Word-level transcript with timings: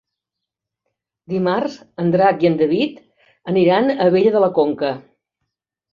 Dimarts 1.33 1.75
en 2.03 2.09
Drac 2.15 2.45
i 2.45 2.49
en 2.51 2.57
David 2.63 2.99
aniran 3.53 3.93
a 3.95 3.99
Abella 4.07 4.33
de 4.39 4.43
la 4.47 4.53
Conca. 4.61 4.95